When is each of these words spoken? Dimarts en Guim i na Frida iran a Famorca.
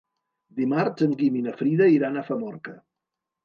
Dimarts 0.59 1.05
en 1.07 1.13
Guim 1.21 1.39
i 1.41 1.45
na 1.49 1.55
Frida 1.61 1.93
iran 1.99 2.17
a 2.17 2.27
Famorca. 2.33 2.79